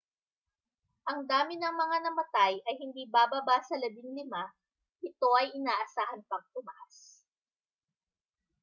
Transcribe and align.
ang 1.13 1.19
dami 1.31 1.55
ng 1.61 1.75
mga 1.81 1.97
namatay 2.09 2.53
ay 2.67 2.75
hindi 2.81 3.03
bababa 3.15 3.57
sa 3.67 3.75
15 3.83 4.01
ito 5.09 5.29
ay 5.45 5.53
inaasahan 5.59 6.21
pang 6.29 6.41
tumaas 6.57 6.97